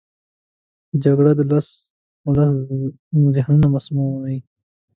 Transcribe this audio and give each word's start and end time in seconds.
جګړه 1.03 1.31
د 1.39 1.41
ولس 1.49 1.69
ذهنونه 3.35 3.67
مسموموي 3.75 4.37